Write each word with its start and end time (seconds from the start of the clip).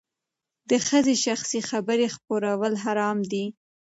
د 0.69 0.71
ښځې 0.87 1.15
شخصي 1.25 1.59
خبرې 1.69 2.07
خپرول 2.15 2.73
حرام 2.83 3.17
دي. 3.31 3.45